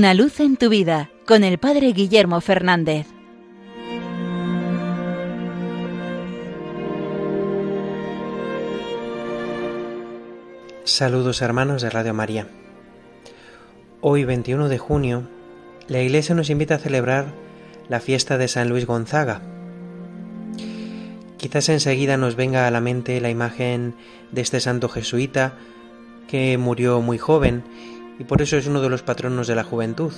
Una 0.00 0.14
luz 0.14 0.40
en 0.40 0.56
tu 0.56 0.70
vida 0.70 1.10
con 1.26 1.44
el 1.44 1.58
Padre 1.58 1.92
Guillermo 1.92 2.40
Fernández. 2.40 3.06
Saludos 10.84 11.42
hermanos 11.42 11.82
de 11.82 11.90
Radio 11.90 12.14
María. 12.14 12.48
Hoy 14.00 14.24
21 14.24 14.70
de 14.70 14.78
junio, 14.78 15.28
la 15.86 16.00
Iglesia 16.00 16.34
nos 16.34 16.48
invita 16.48 16.76
a 16.76 16.78
celebrar 16.78 17.34
la 17.90 18.00
fiesta 18.00 18.38
de 18.38 18.48
San 18.48 18.70
Luis 18.70 18.86
Gonzaga. 18.86 19.42
Quizás 21.36 21.68
enseguida 21.68 22.16
nos 22.16 22.36
venga 22.36 22.66
a 22.66 22.70
la 22.70 22.80
mente 22.80 23.20
la 23.20 23.28
imagen 23.28 23.96
de 24.32 24.40
este 24.40 24.60
santo 24.60 24.88
jesuita 24.88 25.58
que 26.26 26.56
murió 26.56 27.02
muy 27.02 27.18
joven 27.18 27.64
y 28.20 28.24
por 28.24 28.42
eso 28.42 28.58
es 28.58 28.66
uno 28.66 28.82
de 28.82 28.90
los 28.90 29.02
patronos 29.02 29.46
de 29.46 29.54
la 29.54 29.64
juventud. 29.64 30.12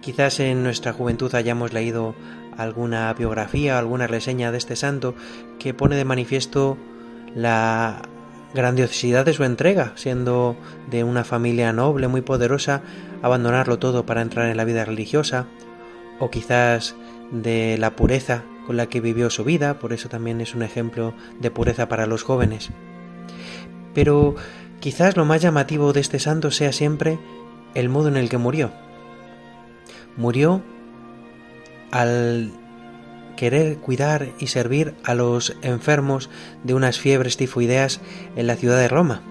Quizás 0.00 0.40
en 0.40 0.64
nuestra 0.64 0.92
juventud 0.92 1.32
hayamos 1.36 1.72
leído 1.72 2.16
alguna 2.58 3.14
biografía, 3.14 3.78
alguna 3.78 4.08
reseña 4.08 4.50
de 4.50 4.58
este 4.58 4.74
santo 4.74 5.14
que 5.60 5.72
pone 5.72 5.94
de 5.94 6.04
manifiesto 6.04 6.76
la 7.36 8.02
grandiosidad 8.54 9.24
de 9.24 9.34
su 9.34 9.44
entrega, 9.44 9.92
siendo 9.94 10.56
de 10.90 11.04
una 11.04 11.22
familia 11.22 11.72
noble, 11.72 12.08
muy 12.08 12.22
poderosa, 12.22 12.82
abandonarlo 13.22 13.78
todo 13.78 14.04
para 14.04 14.22
entrar 14.22 14.48
en 14.48 14.56
la 14.56 14.64
vida 14.64 14.84
religiosa, 14.84 15.46
o 16.18 16.28
quizás 16.28 16.96
de 17.30 17.76
la 17.78 17.94
pureza 17.94 18.42
con 18.66 18.76
la 18.76 18.88
que 18.88 19.00
vivió 19.00 19.30
su 19.30 19.44
vida, 19.44 19.78
por 19.78 19.92
eso 19.92 20.08
también 20.08 20.40
es 20.40 20.56
un 20.56 20.64
ejemplo 20.64 21.14
de 21.38 21.52
pureza 21.52 21.88
para 21.88 22.06
los 22.06 22.24
jóvenes. 22.24 22.70
Pero 23.94 24.34
Quizás 24.80 25.16
lo 25.16 25.26
más 25.26 25.42
llamativo 25.42 25.92
de 25.92 26.00
este 26.00 26.18
santo 26.18 26.50
sea 26.50 26.72
siempre 26.72 27.18
el 27.74 27.88
modo 27.88 28.08
en 28.08 28.16
el 28.16 28.28
que 28.28 28.38
murió. 28.38 28.72
Murió 30.16 30.62
al 31.90 32.52
querer 33.36 33.76
cuidar 33.78 34.28
y 34.38 34.48
servir 34.48 34.94
a 35.04 35.14
los 35.14 35.56
enfermos 35.62 36.30
de 36.64 36.74
unas 36.74 36.98
fiebres 36.98 37.36
tifoideas 37.36 38.00
en 38.36 38.46
la 38.46 38.56
ciudad 38.56 38.78
de 38.78 38.88
Roma. 38.88 39.22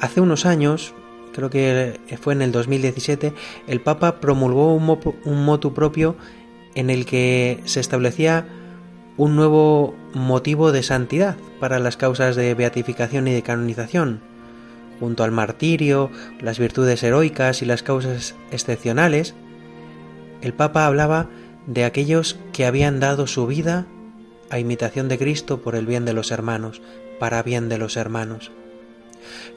Hace 0.00 0.20
unos 0.20 0.46
años, 0.46 0.94
creo 1.34 1.50
que 1.50 2.00
fue 2.20 2.32
en 2.32 2.42
el 2.42 2.52
2017, 2.52 3.34
el 3.66 3.80
Papa 3.80 4.20
promulgó 4.20 4.74
un, 4.74 5.44
motu 5.44 5.74
propio 5.74 6.16
en 6.74 6.90
el 6.90 7.04
que 7.04 7.60
se 7.64 7.80
establecía 7.80 8.46
un 9.16 9.36
nuevo 9.36 9.94
motivo 10.14 10.72
de 10.72 10.82
santidad 10.82 11.36
para 11.58 11.78
las 11.78 11.96
causas 11.96 12.36
de 12.36 12.54
beatificación 12.54 13.28
y 13.28 13.32
de 13.32 13.42
canonización. 13.42 14.20
Junto 14.98 15.24
al 15.24 15.30
martirio, 15.30 16.10
las 16.40 16.58
virtudes 16.58 17.02
heroicas 17.02 17.62
y 17.62 17.66
las 17.66 17.82
causas 17.82 18.34
excepcionales, 18.50 19.34
el 20.42 20.52
Papa 20.52 20.86
hablaba 20.86 21.28
de 21.66 21.84
aquellos 21.84 22.38
que 22.52 22.66
habían 22.66 23.00
dado 23.00 23.26
su 23.26 23.46
vida 23.46 23.86
a 24.50 24.58
imitación 24.58 25.08
de 25.08 25.18
Cristo 25.18 25.62
por 25.62 25.74
el 25.74 25.86
bien 25.86 26.04
de 26.04 26.12
los 26.12 26.30
hermanos, 26.30 26.82
para 27.18 27.42
bien 27.42 27.68
de 27.68 27.78
los 27.78 27.96
hermanos. 27.96 28.50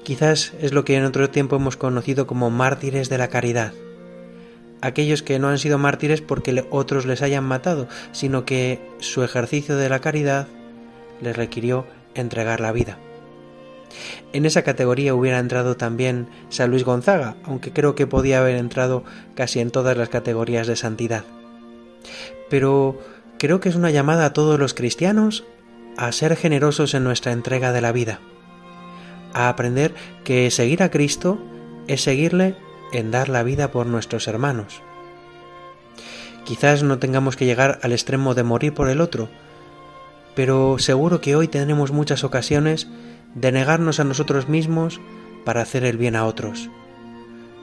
Quizás 0.03 0.53
es 0.59 0.73
lo 0.73 0.85
que 0.85 0.95
en 0.95 1.05
otro 1.05 1.29
tiempo 1.29 1.55
hemos 1.55 1.77
conocido 1.77 2.27
como 2.27 2.49
mártires 2.49 3.09
de 3.09 3.17
la 3.17 3.29
caridad 3.29 3.73
aquellos 4.83 5.23
que 5.23 5.39
no 5.39 5.47
han 5.47 5.59
sido 5.59 5.77
mártires 5.77 6.19
porque 6.19 6.65
otros 6.69 7.05
les 7.05 7.21
hayan 7.21 7.45
matado, 7.45 7.87
sino 8.11 8.43
que 8.43 8.85
su 8.99 9.23
ejercicio 9.23 9.77
de 9.77 9.87
la 9.87 9.99
caridad 9.99 10.47
les 11.21 11.37
requirió 11.37 11.87
entregar 12.15 12.59
la 12.59 12.73
vida. 12.73 12.97
En 14.33 14.45
esa 14.45 14.63
categoría 14.63 15.15
hubiera 15.15 15.39
entrado 15.39 15.77
también 15.77 16.27
San 16.49 16.69
Luis 16.69 16.83
Gonzaga, 16.83 17.37
aunque 17.45 17.71
creo 17.71 17.95
que 17.95 18.07
podía 18.07 18.39
haber 18.39 18.57
entrado 18.57 19.05
casi 19.35 19.61
en 19.61 19.71
todas 19.71 19.95
las 19.95 20.09
categorías 20.09 20.67
de 20.67 20.75
santidad. 20.75 21.23
Pero 22.49 22.99
creo 23.39 23.61
que 23.61 23.69
es 23.69 23.75
una 23.75 23.91
llamada 23.91 24.25
a 24.25 24.33
todos 24.33 24.59
los 24.59 24.73
cristianos 24.73 25.45
a 25.95 26.11
ser 26.11 26.35
generosos 26.35 26.93
en 26.93 27.05
nuestra 27.05 27.31
entrega 27.31 27.71
de 27.71 27.81
la 27.81 27.93
vida, 27.93 28.19
a 29.33 29.47
aprender 29.47 29.93
que 30.25 30.51
seguir 30.51 30.83
a 30.83 30.91
Cristo 30.91 31.39
es 31.87 32.01
seguirle 32.01 32.55
en 32.99 33.11
dar 33.11 33.29
la 33.29 33.43
vida 33.43 33.71
por 33.71 33.85
nuestros 33.85 34.27
hermanos. 34.27 34.81
Quizás 36.45 36.83
no 36.83 36.99
tengamos 36.99 37.35
que 37.35 37.45
llegar 37.45 37.79
al 37.83 37.93
extremo 37.93 38.33
de 38.33 38.43
morir 38.43 38.73
por 38.73 38.89
el 38.89 39.01
otro, 39.01 39.29
pero 40.35 40.77
seguro 40.79 41.21
que 41.21 41.35
hoy 41.35 41.47
tenemos 41.47 41.91
muchas 41.91 42.23
ocasiones 42.23 42.87
de 43.35 43.51
negarnos 43.51 43.99
a 43.99 44.03
nosotros 44.03 44.49
mismos 44.49 44.99
para 45.45 45.61
hacer 45.61 45.85
el 45.85 45.97
bien 45.97 46.15
a 46.15 46.25
otros, 46.25 46.69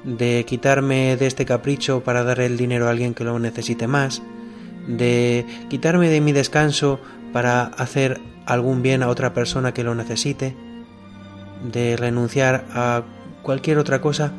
de 0.05 0.45
quitarme 0.47 1.17
de 1.17 1.27
este 1.27 1.45
capricho 1.45 2.03
para 2.03 2.25
dar 2.25 2.41
el 2.41 2.57
dinero 2.57 2.87
a 2.87 2.91
alguien 2.91 3.15
que 3.15 3.25
lo 3.25 3.39
necesite 3.39 3.87
más, 3.87 4.23
de 4.87 5.47
quitarme 5.69 6.09
de 6.09 6.21
mi 6.21 6.33
descanso 6.33 7.01
para 7.33 7.65
hacer 7.65 8.21
algún 8.47 8.83
bien 8.83 9.03
a 9.03 9.09
otra 9.09 9.35
persona 9.35 9.75
que 9.75 9.85
lo 9.85 9.95
necesite, 9.95 10.57
de 11.71 11.97
renunciar 11.97 12.65
a 12.73 13.03
cualquier 13.43 13.79
otra 13.79 14.01
cosa 14.01 14.33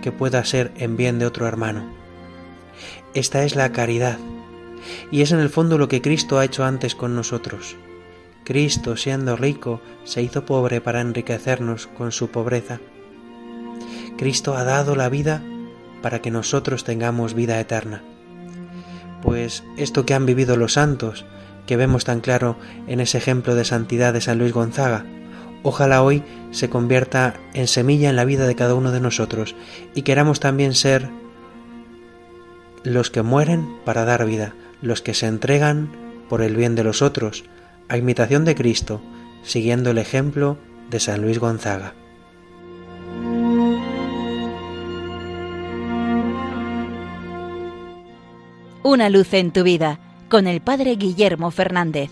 que 0.00 0.12
pueda 0.12 0.44
ser 0.44 0.72
en 0.76 0.96
bien 0.96 1.18
de 1.18 1.26
otro 1.26 1.46
hermano. 1.46 1.84
Esta 3.14 3.44
es 3.44 3.56
la 3.56 3.72
caridad, 3.72 4.18
y 5.10 5.22
es 5.22 5.32
en 5.32 5.40
el 5.40 5.50
fondo 5.50 5.78
lo 5.78 5.88
que 5.88 6.02
Cristo 6.02 6.38
ha 6.38 6.44
hecho 6.44 6.64
antes 6.64 6.94
con 6.94 7.14
nosotros. 7.14 7.76
Cristo, 8.44 8.96
siendo 8.96 9.36
rico, 9.36 9.80
se 10.04 10.22
hizo 10.22 10.44
pobre 10.44 10.80
para 10.80 11.00
enriquecernos 11.00 11.86
con 11.86 12.12
su 12.12 12.30
pobreza. 12.30 12.80
Cristo 14.16 14.56
ha 14.56 14.64
dado 14.64 14.96
la 14.96 15.08
vida 15.08 15.42
para 16.02 16.20
que 16.20 16.30
nosotros 16.30 16.84
tengamos 16.84 17.34
vida 17.34 17.60
eterna. 17.60 18.02
Pues 19.22 19.64
esto 19.76 20.06
que 20.06 20.14
han 20.14 20.26
vivido 20.26 20.56
los 20.56 20.74
santos, 20.74 21.26
que 21.66 21.76
vemos 21.76 22.04
tan 22.04 22.20
claro 22.20 22.56
en 22.86 23.00
ese 23.00 23.18
ejemplo 23.18 23.54
de 23.54 23.64
santidad 23.64 24.12
de 24.12 24.20
San 24.20 24.38
Luis 24.38 24.52
Gonzaga, 24.52 25.04
ojalá 25.62 26.02
hoy 26.02 26.22
se 26.50 26.70
convierta 26.70 27.34
en 27.54 27.68
semilla 27.68 28.10
en 28.10 28.16
la 28.16 28.24
vida 28.24 28.46
de 28.46 28.54
cada 28.54 28.74
uno 28.74 28.92
de 28.92 29.00
nosotros 29.00 29.54
y 29.94 30.02
queramos 30.02 30.40
también 30.40 30.74
ser 30.74 31.10
los 32.82 33.10
que 33.10 33.22
mueren 33.22 33.68
para 33.84 34.04
dar 34.04 34.26
vida, 34.26 34.54
los 34.80 35.02
que 35.02 35.14
se 35.14 35.26
entregan 35.26 35.90
por 36.28 36.42
el 36.42 36.56
bien 36.56 36.74
de 36.74 36.84
los 36.84 37.02
otros, 37.02 37.44
a 37.88 37.96
imitación 37.96 38.44
de 38.44 38.54
Cristo, 38.54 39.00
siguiendo 39.42 39.90
el 39.90 39.98
ejemplo 39.98 40.58
de 40.90 41.00
San 41.00 41.22
Luis 41.22 41.38
Gonzaga. 41.38 41.94
Una 48.82 49.10
luz 49.10 49.34
en 49.34 49.52
tu 49.52 49.62
vida 49.62 50.00
con 50.28 50.46
el 50.46 50.60
Padre 50.60 50.96
Guillermo 50.96 51.50
Fernández. 51.50 52.10